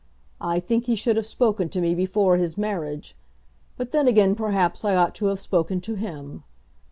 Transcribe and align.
I 0.41 0.59
think 0.59 0.85
he 0.85 0.95
should 0.95 1.15
have 1.17 1.27
spoken 1.27 1.69
to 1.69 1.79
me 1.79 1.93
before 1.93 2.37
his 2.37 2.57
marriage; 2.57 3.15
but 3.77 3.91
then 3.91 4.07
again 4.07 4.33
perhaps 4.33 4.83
I 4.83 4.95
ought 4.95 5.13
to 5.13 5.27
have 5.27 5.39
spoken 5.39 5.79
to 5.81 5.93
him. 5.93 6.43